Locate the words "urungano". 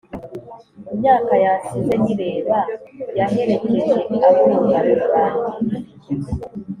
4.45-4.91